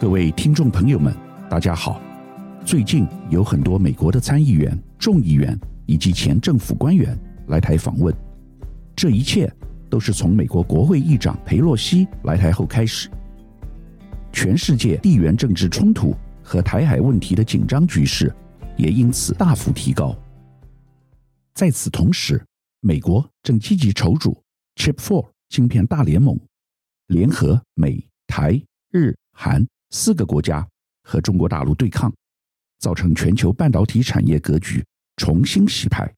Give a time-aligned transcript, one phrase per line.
[0.00, 1.12] 各位听众朋友们，
[1.50, 2.00] 大家好。
[2.64, 7.18] 最近有很多美国的参议员、众议员以及前政府官员
[7.48, 8.14] 来台访问，
[8.94, 9.52] 这一切
[9.90, 13.10] 都是从美国国会议长佩洛西来台后开始。
[14.32, 18.32] 全世界地缘政治冲突和台海问题的紧张局势
[18.76, 20.16] 也因此大幅提高。
[21.54, 22.40] 在此同时，
[22.78, 24.40] 美国正积极筹组
[24.76, 26.38] Chip Four 晶片大联盟，
[27.08, 30.66] 联合美、台、日、韩四个国家
[31.02, 32.12] 和中国大陆对抗，
[32.78, 34.84] 造成全球半导体产业格局
[35.16, 36.12] 重新洗牌。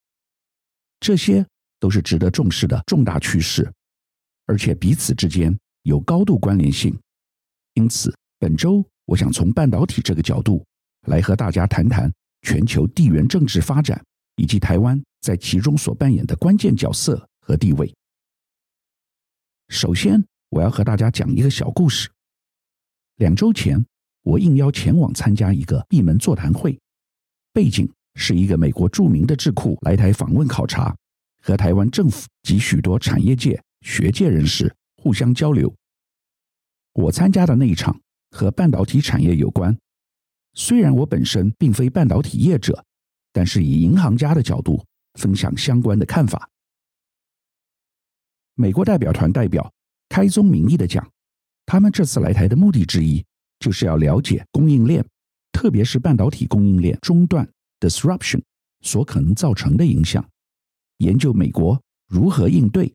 [0.98, 1.46] 这些
[1.78, 3.72] 都是值得重视的重大趋势，
[4.46, 6.98] 而且彼此之间有高度关联性。
[7.74, 10.64] 因此，本周我想从半导体这个角度
[11.06, 14.02] 来和大家谈谈全球地缘政治发展
[14.36, 17.94] 以及台湾在其中所扮演的关键角色和地位。
[19.68, 22.10] 首先，我要和大家讲一个小故事。
[23.20, 23.84] 两周前，
[24.22, 26.80] 我应邀前往参加一个闭门座谈会，
[27.52, 30.96] 背景是一个美国著名的智库来台访问考察，
[31.42, 35.70] 和台湾政府及许多产业界、学界人士互相交流。
[36.94, 39.76] 我参加的那一场和半导体产业有关，
[40.54, 42.82] 虽然我本身并非半导体业者，
[43.34, 44.82] 但是以银行家的角度
[45.20, 46.48] 分享相关的看法。
[48.54, 49.70] 美国代表团代表
[50.08, 51.06] 开宗明义地讲，
[51.70, 53.24] 他们这次来台的目的之一，
[53.60, 55.06] 就是要了解供应链，
[55.52, 58.42] 特别是半导体供应链中断 （disruption）
[58.80, 60.28] 所可能造成的影响，
[60.96, 62.92] 研究美国如何应对，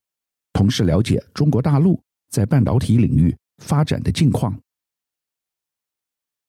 [0.51, 4.59] 同时了解中国大陆在半导体领域发展的近况。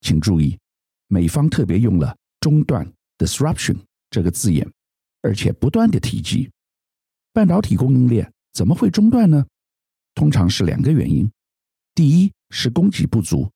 [0.00, 0.58] 请注意，
[1.06, 3.76] 美方特别用了“中断 ”（disruption）
[4.10, 4.68] 这个字眼，
[5.22, 6.50] 而且不断地提及
[7.32, 8.32] 半导体供应链。
[8.52, 9.46] 怎么会中断呢？
[10.16, 11.30] 通常是两个原因。
[11.96, 13.50] 第一是供给不足，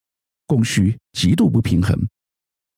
[0.46, 2.08] 供需极度不平衡，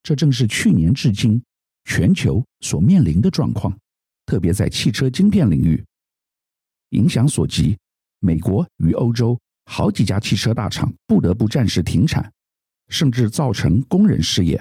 [0.02, 1.40] 这正是去年至今
[1.84, 3.78] 全球所面临的状况，
[4.26, 5.80] 特别在汽车晶片领域。
[6.90, 7.78] 影响所及，
[8.18, 12.32] 美国与欧洲好几家汽车大厂不得不暂时停产，
[12.88, 14.60] 甚至造成工人失业。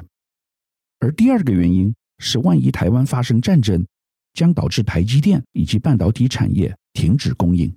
[0.99, 3.83] 而第二个原因是，万一台湾发生战争，
[4.33, 7.75] 将导致台积电以及半导体产业停止供应。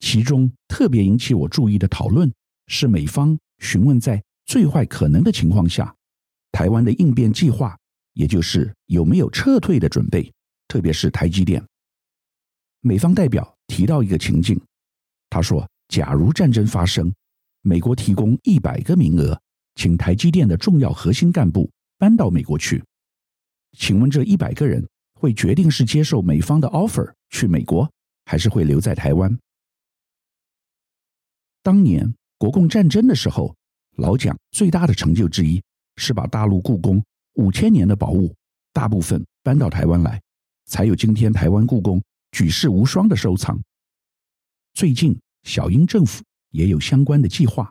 [0.00, 2.32] 其中特别引起我注意的讨论
[2.66, 5.94] 是，美方询问在最坏可能的情况下，
[6.52, 7.76] 台湾的应变计划，
[8.12, 10.32] 也就是有没有撤退的准备，
[10.68, 11.64] 特别是台积电。
[12.80, 14.60] 美方代表提到一个情境，
[15.30, 17.12] 他说：“假如战争发生，
[17.62, 19.40] 美国提供一百个名额，
[19.74, 22.82] 请台积电的重要核心干部搬到美国去。”
[23.76, 27.90] 请问这一百个人会决定是接受美方的 offer 去美国，
[28.24, 29.36] 还是会留在台湾？
[31.66, 33.52] 当年国共战争的时候，
[33.96, 35.60] 老蒋最大的成就之一
[35.96, 37.04] 是把大陆故宫
[37.34, 38.32] 五千年的宝物
[38.72, 40.22] 大部分搬到台湾来，
[40.66, 42.00] 才有今天台湾故宫
[42.30, 43.60] 举世无双的收藏。
[44.74, 47.68] 最近小英政府也有相关的计划，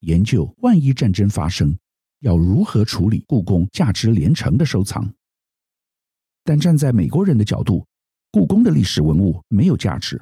[0.00, 1.74] 研究万一战争发生，
[2.20, 5.10] 要如何处理故宫价值连城的收藏。
[6.44, 7.86] 但站在美国人的角度，
[8.30, 10.20] 故宫的历史文物没有价值。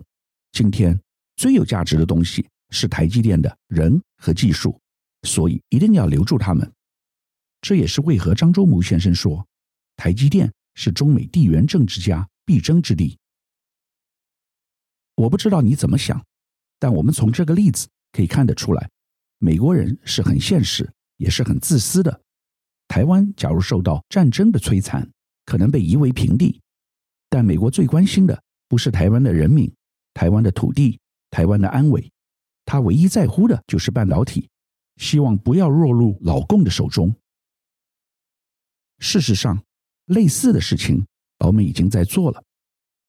[0.52, 0.96] 今天
[1.34, 4.80] 最有价值的东西是台积电的人和技术，
[5.22, 6.72] 所以一定要留住他们。
[7.60, 9.46] 这也是为何张忠谋先生说，
[9.96, 13.18] 台积电是中美地缘政治家必争之地。
[15.14, 16.24] 我不知道你怎么想，
[16.78, 18.90] 但我们从这个例子可以看得出来，
[19.38, 22.22] 美国人是很现实，也是很自私的。
[22.88, 25.06] 台湾假如受到战争的摧残，
[25.44, 26.60] 可能被夷为平地，
[27.28, 29.70] 但美国最关心的不是台湾的人民、
[30.14, 30.98] 台湾的土地、
[31.30, 32.10] 台湾的安危，
[32.70, 34.48] 他唯一在乎的就是半导体，
[34.98, 37.12] 希望不要落入老共的手中。
[39.00, 39.60] 事实上，
[40.04, 41.04] 类似的事情
[41.40, 42.40] 老美已经在做了。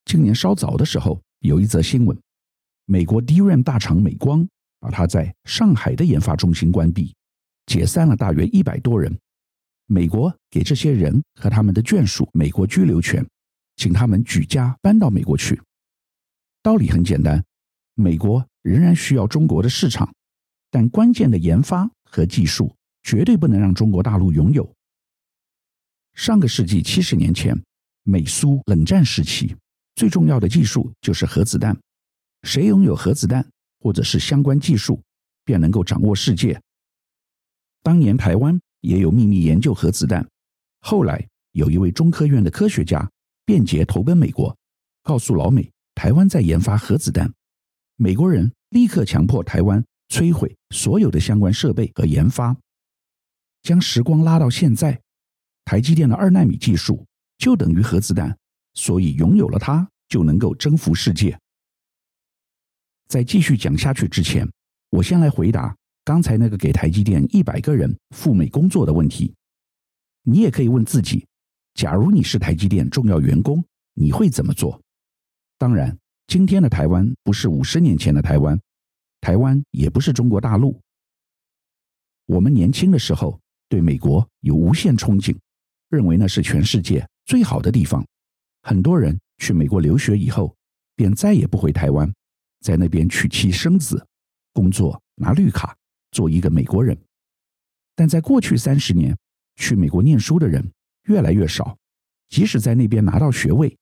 [0.06, 2.20] 今年稍早的时候，有一则新闻，
[2.86, 4.50] 美国 DRAM 大厂美光
[4.80, 7.14] 把它在上海的研发中心关闭，
[7.68, 9.16] 解散了大约一百多人。
[9.86, 13.24] 美国给这些人和他们的眷属美国居留权，
[13.76, 15.62] 请他们举家搬到美国去。
[16.64, 17.46] 道理很简单，
[17.94, 20.14] 美国仍然需要中国的市场，
[20.70, 24.74] 但关键的研发和技术绝对不能让中国大陆拥有。
[26.14, 27.60] 上个世纪七十年前，
[28.04, 29.56] 美苏冷战时期，
[29.96, 31.78] 最重要的技术就是核子弹，
[32.44, 33.48] 谁拥有核子弹
[33.80, 35.02] 或者是相关技术，
[35.46, 36.62] 便能够掌握世界。
[37.82, 38.60] 当年台湾。
[38.82, 40.28] 也有秘密研究核子弹。
[40.80, 43.08] 后来有一位中科院的科学家
[43.46, 44.58] 便捷投奔美国，
[45.04, 47.32] 告诉老美台湾在研发核子弹。
[48.04, 52.58] 美国人立刻强迫台湾摧毁所有的相关设备和研发。
[53.62, 55.00] 将时光拉到现在，
[55.66, 57.06] 台积电的二纳米技术
[57.38, 58.36] 就等于核子弹，
[58.74, 61.40] 所以拥有了它就能够征服世界。
[63.08, 64.52] 在继续讲下去之前，
[64.90, 69.32] 我先来回答刚才那个给台积电一百个人赴美工作的问题。
[70.24, 71.28] 你也可以问自己：
[71.76, 73.64] 假如你是台积电重要员工，
[73.94, 74.82] 你会怎么做？
[75.60, 75.96] 当然，
[76.32, 78.58] 今天的台湾不是五十年前的台湾，
[79.20, 80.80] 台湾也不是中国大陆。
[82.26, 83.38] 我们年轻的时候
[83.68, 85.38] 对美国有无限憧憬，
[85.90, 88.08] 认为那是全世界最好的地方。
[88.62, 90.56] 很多人去美国留学以后，
[90.96, 92.10] 便再也不回台湾，
[92.62, 94.08] 在那边娶妻生子，
[94.54, 95.76] 工作拿绿卡，
[96.12, 96.98] 做一个美国人。
[97.94, 99.14] 但在过去三十年，
[99.58, 100.72] 去美国念书的人
[101.10, 101.78] 越来越少，
[102.30, 103.78] 即使在那边拿到学位，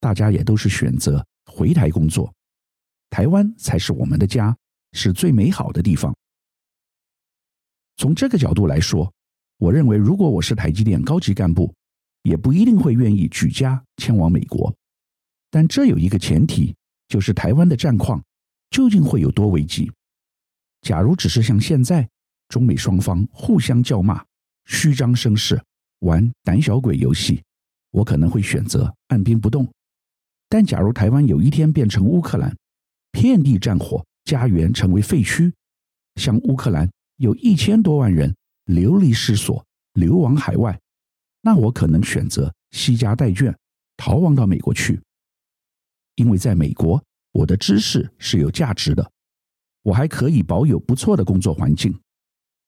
[0.00, 2.32] 大家也都是选择回台工作。
[3.10, 4.56] 台湾才是我们的家，
[4.92, 6.14] 是最美好的地方。
[7.96, 9.12] 从这个角度来说，
[9.58, 11.72] 我认为如果我是台积电高级干部，
[12.22, 14.74] 也不一定会愿意举家迁往美国。
[15.50, 16.74] 但这有一个前提，
[17.06, 18.20] 就是台湾的战况
[18.70, 19.90] 究竟会有多危急？
[20.80, 22.08] 假如只是像现在，
[22.48, 24.24] 中美双方互相叫骂。
[24.66, 25.62] 虚张声势，
[26.00, 27.44] 玩胆小鬼游戏，
[27.90, 29.70] 我可能会选择按兵不动。
[30.48, 32.56] 但假如台湾有一天变成乌克兰，
[33.10, 35.52] 遍地战火，家园成为废墟，
[36.16, 39.64] 像乌克兰有一千多万人流离失所，
[39.94, 40.78] 流亡海外，
[41.40, 43.54] 那我可能选择携家带眷
[43.96, 45.00] 逃亡到美国去，
[46.16, 47.02] 因为在美国，
[47.32, 49.10] 我的知识是有价值的，
[49.82, 51.98] 我还可以保有不错的工作环境。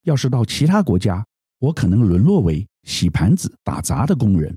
[0.03, 1.27] 要是到其他国家，
[1.59, 4.57] 我可能沦落为洗盘子、打杂的工人。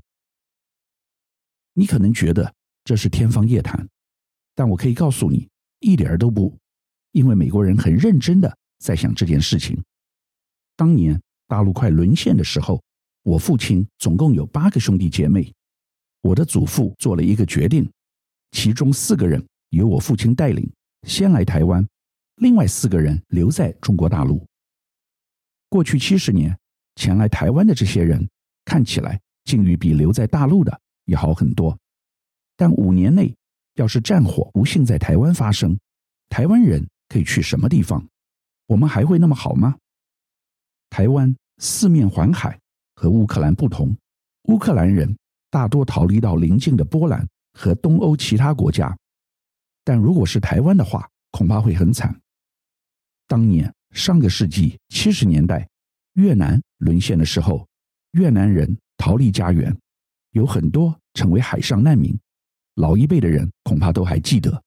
[1.72, 2.52] 你可能觉得
[2.84, 3.86] 这是天方夜谭，
[4.54, 5.48] 但我可以告诉你，
[5.80, 6.56] 一点儿都不，
[7.12, 9.80] 因为美国人很认真的在想这件事情。
[10.76, 12.82] 当年大陆快沦陷的时候，
[13.22, 15.52] 我父亲总共有八个兄弟姐妹，
[16.22, 17.90] 我的祖父做了一个决定，
[18.52, 20.70] 其中四个人由我父亲带领
[21.06, 21.86] 先来台湾，
[22.36, 24.46] 另外四个人留在中国大陆。
[25.68, 26.56] 过去七十年。
[26.96, 28.28] 前来台湾的这些人
[28.62, 31.78] 看起来境遇比留在大陆的也好很多，
[32.60, 33.34] 但五年内
[33.76, 35.78] 要是战火不幸在台湾发生，
[36.28, 38.06] 台湾人可以去什么地方？
[38.66, 39.78] 我们还会那么好吗？
[40.90, 42.60] 台湾四面环海，
[42.96, 43.96] 和乌克兰不同，
[44.48, 45.16] 乌克兰人
[45.48, 48.94] 大多逃离到邻近的波兰和东欧其他国家，
[49.82, 52.14] 但如果是台湾的话，恐怕会很惨。
[53.26, 55.66] 当年上个世纪七十年代。
[56.14, 57.66] 越南沦陷的时候，
[58.10, 59.74] 越南人逃离家园，
[60.32, 62.14] 有很多成为海上难民。
[62.80, 64.62] 老一辈的人恐怕都还记得。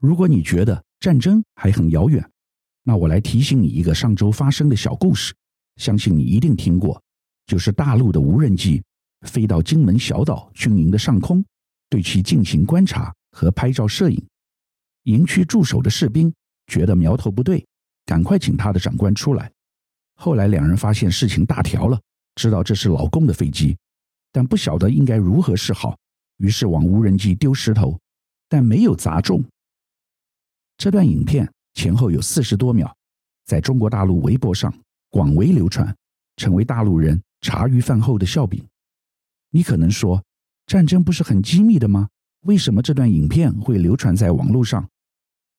[0.00, 2.28] 如果你觉得战争还很遥远，
[2.82, 5.32] 那我来提醒你一个上周发生的小故事，
[5.76, 7.00] 相信你一定听过，
[7.46, 8.82] 就是大陆的无人机
[9.22, 11.44] 飞到金门小岛军营的上空，
[11.88, 14.20] 对其进行观察和拍照摄影。
[15.04, 16.34] 营区驻守的士兵
[16.66, 17.64] 觉得苗头不对。
[18.04, 19.50] 赶快请他的长官出来。
[20.16, 22.00] 后来两人发现事情大条了，
[22.34, 23.78] 知道这是老共的飞机，
[24.32, 25.96] 但不晓得应该如何是好，
[26.38, 28.00] 于是往无人机丢石头，
[28.48, 29.44] 但没有砸中。
[30.78, 32.92] 这段影片前后有四十多秒，
[33.44, 34.72] 在中国大陆微博上
[35.10, 35.94] 广为流传，
[36.36, 38.64] 成为大陆人茶余饭后的笑柄。
[39.50, 40.20] 你可能说，
[40.66, 42.08] 战争不是很机密的吗？
[42.46, 44.88] 为什么这段影片会流传在网络上？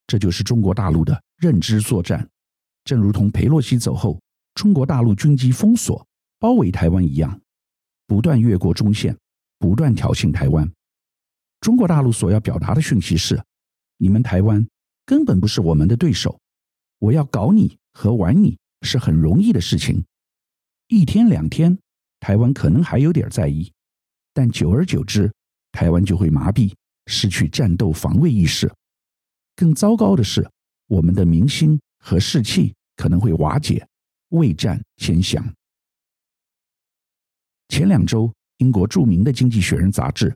[0.08, 2.28] 这就是中国大陆的认知作战。
[2.84, 4.20] 正如同裴洛西走后，
[4.56, 6.06] 中国大陆军机封锁、
[6.40, 7.40] 包围台湾一样，
[8.14, 9.18] 不断越过中线，
[9.58, 10.72] 不断挑衅台湾。
[11.62, 13.44] 中国大陆所要表达的讯息是：
[13.98, 14.64] 你们台湾
[15.04, 16.40] 根本不是我们的对手，
[17.00, 20.06] 我要搞你和玩你是很容易的事情。
[20.90, 21.76] 一天两天，
[22.20, 23.74] 台湾可能还有点在意，
[24.32, 25.34] 但久而久之，
[25.72, 26.72] 台湾就会麻痹，
[27.08, 28.72] 失去战斗防卫意识。
[29.56, 30.48] 更糟糕的是，
[30.86, 31.80] 我们的民心。
[31.98, 33.88] 和士气可能会瓦解，
[34.30, 35.44] 未战先降。
[37.74, 40.32] 前两周，英国著名的《经济学人》杂志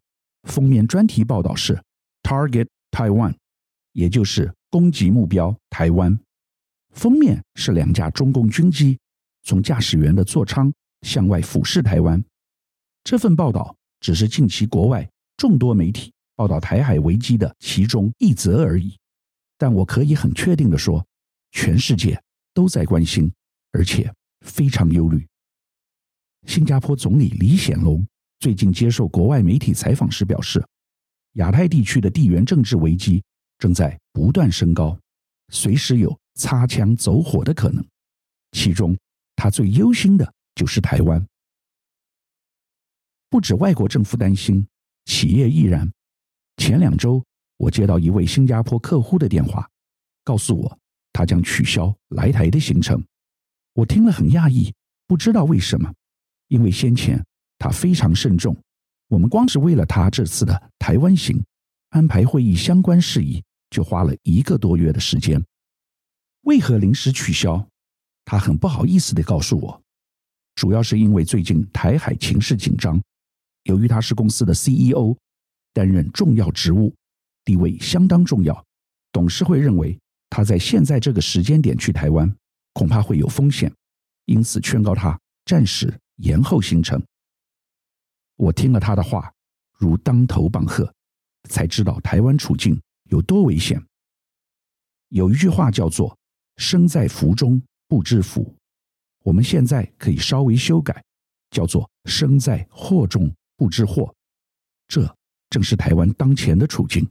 [0.49, 1.79] 封面专题报道是
[2.23, 3.35] “Target Taiwan”，
[3.93, 6.19] 也就是攻击目标台湾。
[6.95, 8.97] 封面是两架中共军机
[9.43, 12.19] 从驾驶员的座舱向外俯视台湾。
[13.03, 18.97] 这份报道只是近期国外众多媒体报道台海危机的其中一则而已，
[19.59, 21.05] 但我可以很确定的说。
[21.51, 22.19] 全世界
[22.55, 23.31] 都在关心，
[23.73, 24.11] 而且
[24.43, 25.23] 非常忧虑。
[26.47, 28.03] 新加坡总理李显龙
[28.39, 30.65] 最近接受国外媒体采访时表示，
[31.33, 33.21] 亚太地区的地缘政治危机
[33.59, 34.97] 正在不断升高，
[35.49, 37.85] 随时有擦枪走火的可能。
[38.53, 38.97] 其中，
[39.35, 41.23] 他最忧心的就是台湾。
[43.29, 44.65] 不止外国政府担心，
[45.03, 45.91] 企业亦然。
[46.55, 47.21] 前两周，
[47.57, 49.69] 我接到一位新加坡客户的电话，
[50.23, 50.79] 告诉我
[51.11, 53.03] 他将取消来台的行程。
[53.73, 54.73] 我听了很讶异，
[55.05, 55.93] 不知道为什么，
[56.47, 57.23] 因为先前
[57.57, 58.55] 他非常慎重，
[59.07, 61.43] 我们光是为了他这次的台湾行
[61.89, 65.43] 安排会议相关事宜，就花了一个多月的时间。
[66.41, 67.67] 为何临时取消？
[68.25, 69.81] 他很不好意思地告诉我，
[70.55, 73.01] 主要是因为最近台海情势紧张，
[73.63, 75.15] 由于他是公司的 CEO，
[75.73, 76.93] 担任重要职务，
[77.45, 78.65] 地位相当重要，
[79.11, 79.97] 董事会认为
[80.29, 82.33] 他在现在这个时间点去台湾。
[82.73, 83.73] 恐怕会有风险，
[84.25, 87.01] 因此劝告他暂时延后行程。
[88.35, 89.33] 我听了他的话，
[89.73, 90.93] 如当头棒喝，
[91.49, 93.83] 才知道台湾处境有多危险。
[95.09, 96.15] 有一句话叫做
[96.57, 98.55] “身在福中不知福”，
[99.23, 101.03] 我们现在可以稍微修改，
[101.49, 104.13] 叫做“身在祸中不知祸”。
[104.87, 105.15] 这
[105.49, 107.09] 正是台湾当前的处境。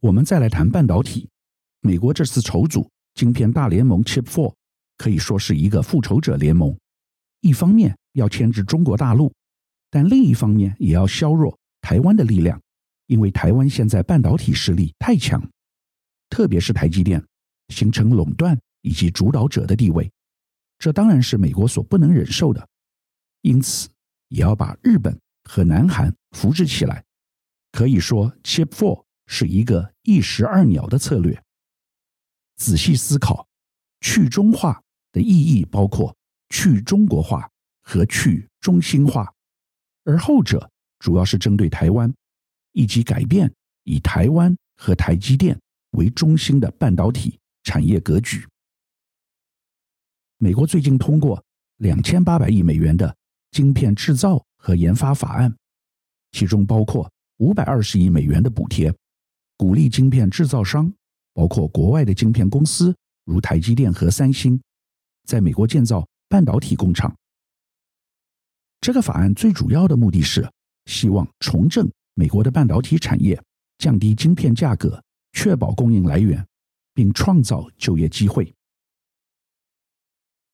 [0.00, 1.28] 我们再来谈半导体，
[1.80, 2.90] 美国这次筹组。
[3.14, 4.54] 晶片大联盟 Chip Four
[4.96, 6.74] 可以说是一个复仇者联盟，
[7.42, 9.32] 一方面要牵制中国大陆，
[9.90, 12.60] 但另一方面也要削弱台湾的力量，
[13.08, 15.46] 因为台湾现在半导体实力太强，
[16.30, 17.22] 特别是台积电
[17.68, 20.10] 形成垄断以及主导者的地位，
[20.78, 22.66] 这当然是美国所不能忍受的，
[23.42, 23.88] 因此
[24.28, 27.04] 也要把日本和南韩扶植起来。
[27.72, 31.42] 可以说，Chip Four 是一个一石二鸟的策略。
[32.56, 33.48] 仔细思考，
[34.00, 34.80] 去中化
[35.10, 36.16] 的意义包括
[36.52, 37.48] 去中国化
[37.80, 39.32] 和去中心化，
[40.04, 42.12] 而后者主要是针对台湾，
[42.72, 43.50] 以及改变
[43.84, 45.58] 以台湾和台积电
[45.92, 48.46] 为中心的半导体产业格局。
[50.36, 51.42] 美国最近通过
[51.78, 53.16] 两千八百亿美元的
[53.52, 55.56] 晶片制造和研发法案，
[56.32, 58.94] 其中包括五百二十亿美元的补贴，
[59.56, 60.92] 鼓励晶片制造商。
[61.34, 62.94] 包括国外的晶片公司，
[63.24, 64.60] 如台积电和三星，
[65.24, 67.14] 在美国建造半导体工厂。
[68.80, 70.50] 这个法案最主要的目的是
[70.86, 73.38] 希望重振美国的半导体产业，
[73.76, 76.42] 降低晶片价格，确保供应来源，
[76.94, 78.50] 并创造就业机会。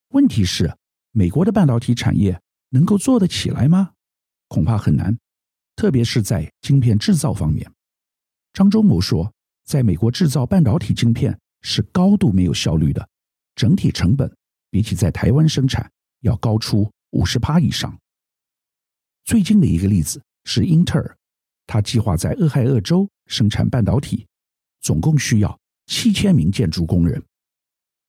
[0.08, 0.76] 问题是，
[1.12, 3.92] 美国的半导体产业能够做得起来吗？
[4.48, 5.16] 恐怕很难，
[5.76, 7.70] 特别是在晶片制造方面。
[8.52, 9.32] 张忠谋说。
[9.64, 13.06] 在美国制造半导体晶片是高度没有效率的，
[13.54, 14.34] 整体成本
[14.70, 17.96] 比起在台湾生产要高出五十趴以上。
[19.24, 21.16] 最近的一个例子是英特尔，
[21.66, 24.26] 它计划在俄亥俄州生产半导体，
[24.80, 27.22] 总共需要七千名建筑工人，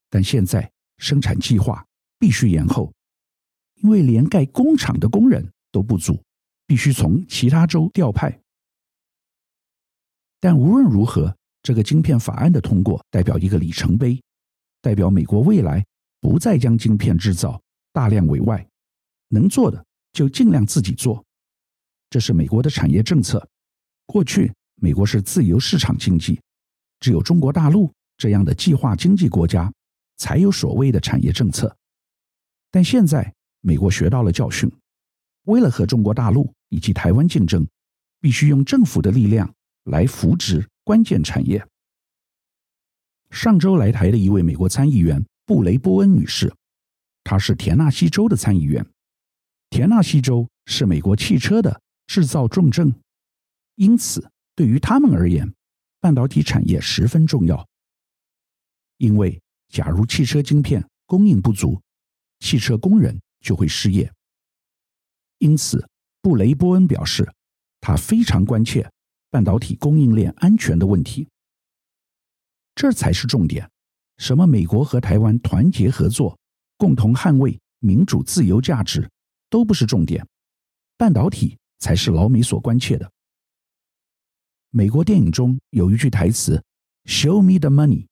[0.10, 1.86] 但现在生产计划
[2.18, 2.94] 必须延后，
[3.76, 6.22] 因为连盖工厂的工人都不足，
[6.66, 8.40] 必须从其他州调派。
[10.40, 14.22] 但无论如何，这个晶片法案的通过代表一个里程碑，
[14.82, 15.86] 代表美国未来
[16.20, 17.62] 不再将晶片制造
[17.92, 18.68] 大量委外，
[19.28, 21.24] 能做的就尽量自己做。
[22.10, 23.48] 这是美国的产业政策。
[24.06, 26.40] 过去美国是自由市场经济，
[27.00, 29.72] 只有中国大陆这样的计划经济国家
[30.18, 31.76] 才有所谓的产业政策。
[32.72, 34.72] 但现在美国学到了教训，
[35.44, 37.68] 为了和中国大陆以及台湾竞争，
[38.20, 40.68] 必须用政府的力量来扶植。
[40.84, 41.64] 关键产业。
[43.30, 46.54] 上周来台的一位美国参议员布雷波恩女士，
[47.24, 48.86] 她是田纳西州的参议员。
[49.72, 52.94] 田纳西州是美国汽车的制造重镇，
[53.74, 55.52] 因此对于他们而言，
[56.00, 57.68] 半导体产业十分重要。
[58.98, 61.82] 因为假如汽车晶片供应不足，
[62.42, 64.14] 汽车工人就会失业。
[65.40, 65.90] 因此，
[66.22, 67.28] 布雷波恩表示，
[67.82, 68.88] 他非常关切。
[69.32, 71.28] 半导体供应链安全的问题，
[72.76, 73.68] 这才是重点。
[74.20, 76.38] 什么美国和台湾团结合作，
[76.78, 79.10] 共同捍卫民主自由价值，
[79.50, 80.24] 都不是重点。
[80.98, 83.10] 半导体才是老美所关切的。
[84.72, 86.62] 美国电影中有一句台词
[87.06, 88.08] ：“Show me the money”，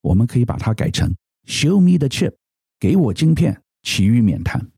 [0.00, 1.14] 我们可以把它改成
[1.46, 2.34] “Show me the chip”，
[2.80, 4.68] 给我晶片，其余免谈。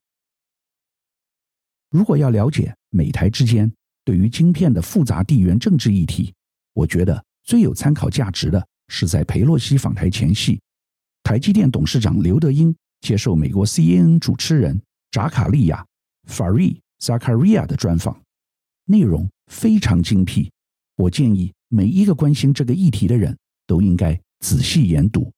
[1.89, 3.73] 如果要了解美台之间，
[4.05, 6.35] 对于晶片的复杂地缘政治议题，
[6.75, 10.61] 我觉得最有参考价值的是在佩洛西访台前夕，
[11.27, 14.81] 台积电董事长刘德音接受美国 CNN 主持人
[15.11, 15.85] 扎卡利亚
[16.29, 18.23] Fari Zakaria 的专访，
[18.85, 20.49] 内容非常精辟。
[20.95, 25.33] 我建议每一个关心这个议题的人都应该仔细研读。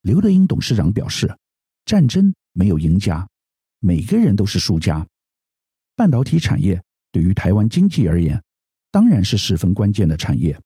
[0.00, 1.32] 刘德英董事长表示，
[1.84, 3.24] 战争没有赢家，
[3.78, 5.06] 每个人都是输家。
[5.94, 6.82] 半导体产业
[7.12, 8.42] 对于台湾经济而言，
[8.90, 10.60] 当然是十分关键的产业。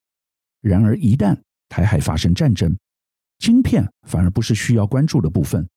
[0.62, 1.38] 然而，一旦
[1.68, 2.74] 台海发生战争，
[3.38, 5.68] 晶片反而不是需要关注的部分，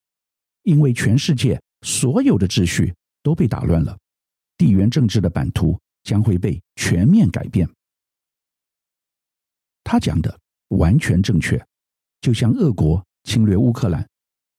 [0.64, 3.98] 因为全世界所有的秩序都被打乱了，
[4.58, 7.70] 地缘政治的版图将会被全面改变。
[9.84, 10.40] 他讲的
[10.70, 11.64] 完全正确，
[12.22, 14.08] 就像俄国侵略乌克兰，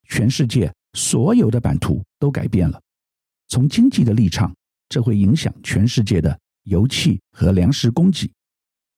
[0.09, 2.81] 全世界所有的版图都改变了。
[3.49, 4.55] 从经济的立场，
[4.89, 8.31] 这会影响全世界的油气和粮食供给，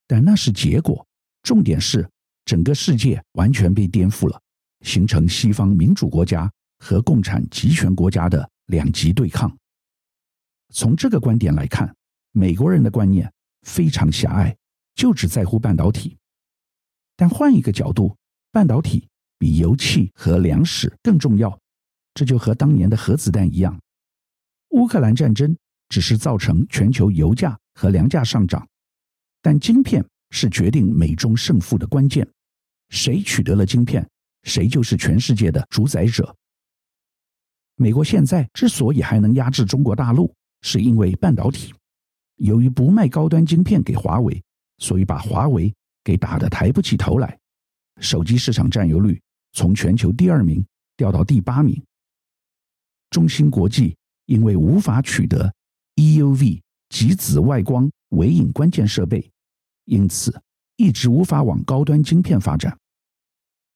[0.07, 1.07] 但那是结果。
[1.43, 2.09] 重点是
[2.45, 4.41] 整个世界完全被颠覆了，
[4.81, 9.57] 形成西方民主国家和共产集权国家的两极对抗。
[10.71, 11.95] 从这个观点来看，
[12.33, 13.31] 美国人的观念
[13.63, 14.57] 非常狭隘，
[14.95, 16.17] 就只在乎半导体。
[17.17, 18.17] 但换一个角度，
[18.51, 19.07] 半导体
[19.39, 21.59] 比油气和粮食更重要。
[22.15, 23.81] 这就和当年的核子弹一样，
[24.71, 25.57] 乌克兰战争
[25.89, 28.69] 只是造成全球油价和粮价上涨，
[29.41, 32.27] 但晶片是决定美中胜负的关键。
[32.89, 34.05] 谁取得了晶片，
[34.43, 36.35] 谁就是全世界的主宰者。
[37.77, 41.73] 美国现在之所以还能压制中国大陆，是因为半导体。
[42.37, 44.43] 由于不卖高端晶片给华为，
[44.79, 45.73] 所以把华为
[46.03, 47.39] 给打得抬不起头来，
[48.01, 49.21] 手机市场占有率
[49.53, 50.65] 从全球第二名
[50.97, 51.81] 掉到第八名。
[53.11, 53.97] 中芯国际
[54.27, 55.53] 因为无法取得
[55.97, 59.31] EUV 极紫外光微影关键设备，
[59.85, 60.43] 因此
[60.77, 62.77] 一直无法往高端晶片发展。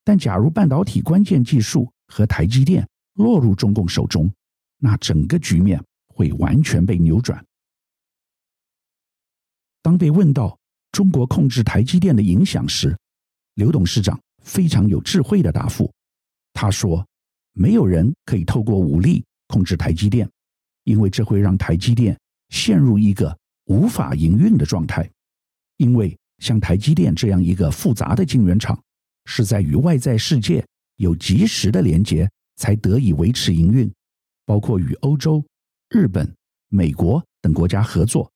[0.04, 4.30] 但假如半导体关键技术和台积电落入中共手中，
[4.78, 7.44] 那整个局面会完全被扭转。
[9.82, 10.58] 当被问到
[10.92, 12.96] 中国控制台积电的影响时，
[13.54, 15.92] 刘董事长非常有智慧的答复，
[16.52, 17.06] 他说。
[17.58, 20.30] 没有人可以透过武力控制台积电，
[20.84, 22.14] 因为这会让台积电
[22.50, 25.10] 陷入一个无法营运的状态。
[25.76, 28.80] 因为像台积电这样一个复杂的晶圆厂，
[29.24, 30.64] 是在与外在世界
[30.96, 33.90] 有及时的连接，才得以维持营运。
[34.44, 35.44] 包括与欧洲、
[35.90, 36.32] 日本、
[36.68, 38.30] 美国等国家合作，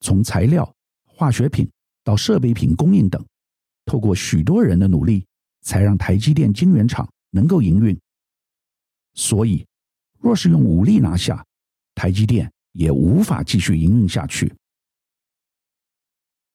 [0.00, 0.74] 从材料、
[1.04, 1.68] 化学品
[2.02, 3.22] 到设备品供应等，
[3.84, 5.26] 透过许多人的努力，
[5.60, 7.94] 才让台积电晶圆厂能够营运。
[9.12, 9.66] 所以，
[10.18, 11.44] 若是用武力拿下
[11.94, 14.50] 台积电，也无法继续营运下去。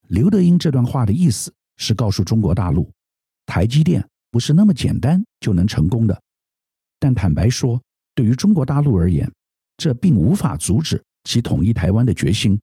[0.08, 2.92] 刘德英这段话的意思是告诉中国大陆，
[3.46, 6.22] 台积电不是那么简单就能成功的。
[7.00, 7.82] 但坦白说，
[8.14, 9.32] 对于中国大陆而言，
[9.78, 12.60] 这并无法阻止其统一台湾的决心。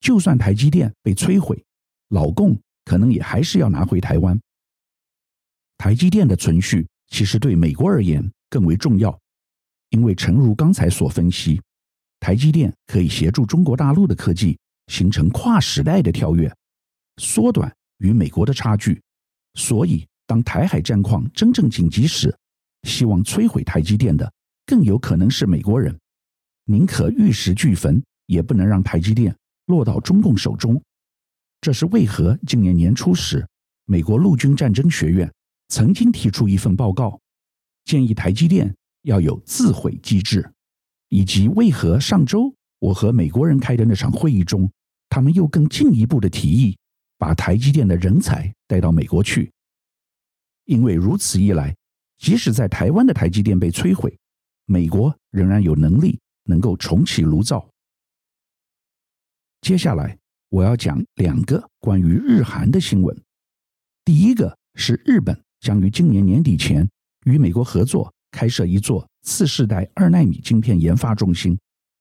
[0.00, 1.62] 就算台积电被摧毁，
[2.10, 4.38] 老共可能也还是要拿回台湾。
[5.76, 9.18] 台积电的存续，其实对美国而言，更为重要，
[9.90, 11.60] 因为诚如刚才所分析，
[12.20, 16.52] 台积电可以协助中国大陆的科技形成跨时代的跳跃，
[17.18, 19.00] 缩短与美国的差距。
[19.54, 22.34] 所以，当台海战况真正紧急时，
[22.84, 24.32] 希望摧毁台积电的
[24.64, 25.98] 更有可能是美国人，
[26.64, 30.80] 宁可玉石俱焚，也不能让台积电落到中共手中。
[31.60, 33.44] 这是为何今年年初时，
[33.84, 35.32] 美国陆军战争学院
[35.68, 37.18] 曾经提出一份报告。
[37.84, 40.52] 建议台积电要有自毁机制，
[41.08, 44.70] 以及为何上周我和美国人开的那场会议中，
[45.08, 46.76] 他们又更进一步的提议
[47.18, 49.52] 把台积电的人才带到美国去。
[50.64, 51.76] 因为如此一来，
[52.16, 54.18] 即使在台湾的台积电被摧毁，
[54.64, 57.68] 美国仍然有能力能够重启炉灶。
[59.60, 60.16] 接下来
[60.48, 63.14] 我要讲两个关于日韩的新闻。
[64.04, 66.88] 第一个是日本将于今年年底前。
[67.24, 71.58] 与美国合作开设一座次世代二纳米晶片研发中心，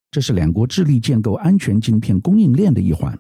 [0.10, 3.18] 这是两国致力建构安全晶片供应链的一环，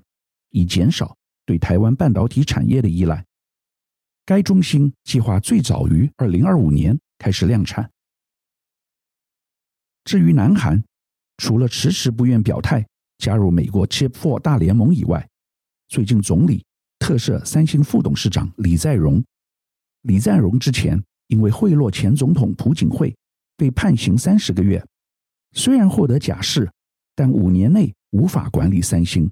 [0.51, 3.25] 以减少对台湾半导体产业的依赖。
[4.23, 7.89] 该中心计划最早于二零二五年开始量产。
[10.03, 10.83] 至于南韩，
[11.37, 12.85] 除了迟迟不愿表态
[13.17, 15.27] 加入美国 Chip Four 大联盟以外，
[15.87, 16.63] 最近总理
[16.99, 19.25] 特赦三星副董事长李在镕。
[20.03, 21.03] 李在镕之前。
[21.27, 23.13] 因为贿赂前总统朴槿惠，
[23.57, 24.81] 被判刑三十个月。
[25.51, 26.71] 虽然获得假释，
[27.15, 29.29] 但五年内无法管理三星。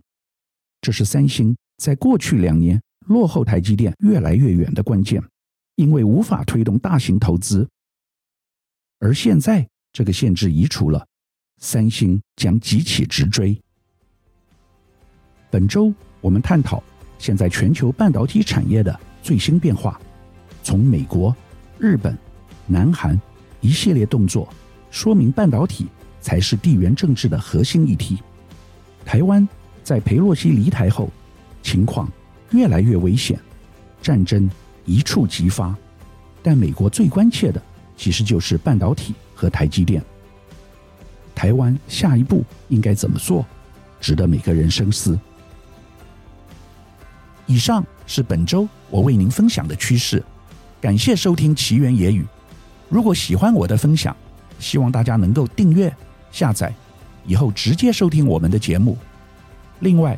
[0.82, 5.22] 这是三星在过去两年落后台积电越来越远的关键，
[5.76, 7.68] 因为无法推动大型投资。
[9.00, 11.06] 而现在这个限制移除了，
[11.62, 13.60] 三星将急起直追。
[15.52, 16.84] 本周我们探讨
[17.18, 20.00] 现在全球半导体产业的最新变化，
[20.64, 21.36] 从美国、
[21.78, 22.18] 日本、
[22.68, 23.20] 南韩
[23.62, 24.52] 一系列动作，
[24.90, 25.88] 说明半导体
[26.20, 28.18] 才是地缘政治的核心议题。
[29.06, 29.48] 台湾
[29.84, 31.10] 在裴洛西离台后，
[31.66, 32.08] 情况
[32.52, 33.40] 越来越危险，
[34.00, 34.48] 战争
[34.86, 35.76] 一触即发。
[36.44, 37.60] 但美国最关切的，
[37.98, 40.00] 其实就是半导体和台积电。
[41.34, 43.44] 台湾下一步应该怎么做，
[44.00, 45.20] 值得每个人深思。
[47.48, 50.24] 以上是本周我为您分享的趋势，
[50.80, 52.24] 感谢收听奇缘野语。
[52.90, 54.16] 如果喜欢我的分享，
[54.60, 55.92] 希望大家能够订阅、
[56.32, 56.72] 下载，
[57.26, 58.96] 以后直接收听我们的节目。
[59.80, 60.18] 另外，